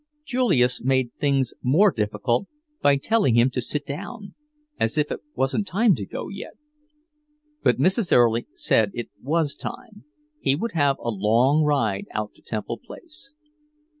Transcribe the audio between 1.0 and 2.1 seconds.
things more